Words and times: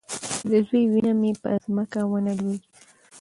چې 0.37 0.45
د 0.49 0.51
زوى 0.67 0.81
وينه 0.91 1.13
مې 1.19 1.31
په 1.41 1.49
ځمکه 1.63 1.99
ونه 2.11 2.33
لوېږي. 2.39 2.69